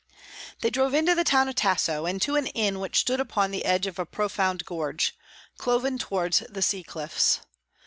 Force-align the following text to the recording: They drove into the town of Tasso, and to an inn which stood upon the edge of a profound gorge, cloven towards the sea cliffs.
They 0.61 0.71
drove 0.71 0.95
into 0.95 1.13
the 1.13 1.23
town 1.23 1.47
of 1.47 1.53
Tasso, 1.53 2.07
and 2.07 2.19
to 2.23 2.35
an 2.35 2.47
inn 2.47 2.79
which 2.79 2.97
stood 3.01 3.19
upon 3.19 3.51
the 3.51 3.63
edge 3.63 3.85
of 3.85 3.99
a 3.99 4.05
profound 4.07 4.65
gorge, 4.65 5.15
cloven 5.59 5.99
towards 5.99 6.39
the 6.49 6.63
sea 6.63 6.81
cliffs. 6.81 7.41